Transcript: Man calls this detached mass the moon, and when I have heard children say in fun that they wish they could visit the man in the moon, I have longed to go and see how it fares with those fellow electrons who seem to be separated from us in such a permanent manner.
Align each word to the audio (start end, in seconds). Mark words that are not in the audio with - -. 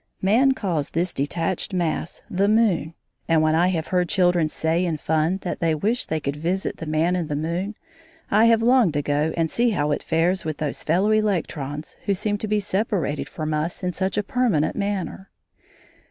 Man 0.23 0.53
calls 0.53 0.89
this 0.89 1.13
detached 1.13 1.75
mass 1.75 2.23
the 2.27 2.47
moon, 2.47 2.95
and 3.27 3.43
when 3.43 3.53
I 3.53 3.67
have 3.67 3.89
heard 3.89 4.09
children 4.09 4.49
say 4.49 4.83
in 4.83 4.97
fun 4.97 5.37
that 5.43 5.59
they 5.59 5.75
wish 5.75 6.07
they 6.07 6.19
could 6.19 6.37
visit 6.37 6.77
the 6.77 6.87
man 6.87 7.15
in 7.15 7.27
the 7.27 7.35
moon, 7.35 7.75
I 8.31 8.45
have 8.45 8.63
longed 8.63 8.95
to 8.95 9.03
go 9.03 9.31
and 9.37 9.51
see 9.51 9.69
how 9.69 9.91
it 9.91 10.01
fares 10.01 10.43
with 10.43 10.57
those 10.57 10.81
fellow 10.81 11.11
electrons 11.11 11.97
who 12.05 12.15
seem 12.15 12.39
to 12.39 12.47
be 12.47 12.59
separated 12.59 13.29
from 13.29 13.53
us 13.53 13.83
in 13.83 13.91
such 13.93 14.17
a 14.17 14.23
permanent 14.23 14.75
manner. 14.75 15.29